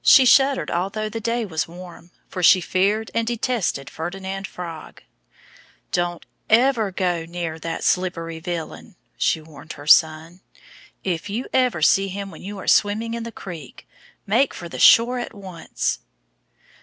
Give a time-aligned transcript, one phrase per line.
[0.00, 5.02] She shuddered although the day was warm; for she feared and detested Ferdinand Frog.
[5.92, 10.40] "Don't ever go near that slippery villain!" she warned her son.
[11.04, 13.86] "If you ever see him when you are swimming in the creek,
[14.26, 15.98] make for the shore at once."